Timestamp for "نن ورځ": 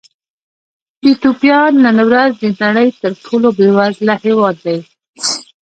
1.83-2.31